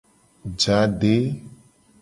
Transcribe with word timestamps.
Je 0.59 0.71
ade. 0.81 1.15